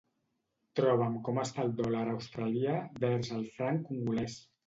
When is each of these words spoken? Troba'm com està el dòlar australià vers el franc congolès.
Troba'm 0.79 1.17
com 1.27 1.39
està 1.41 1.65
el 1.67 1.75
dòlar 1.81 2.01
australià 2.15 2.79
vers 3.05 3.31
el 3.39 3.47
franc 3.59 3.87
congolès. 3.91 4.39